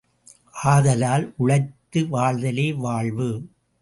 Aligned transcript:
ஆதலால் 0.63 1.33
உழைத்து 1.37 2.07
வாழ்தலே 2.07 2.67
வாழ்வு. 2.73 3.29